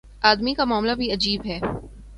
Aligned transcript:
آدمی 0.21 0.53
کا 0.53 0.65
معاملہ 0.65 0.91
بھی 0.91 1.11
عجیب 1.11 1.45
ہے۔ 1.45 1.59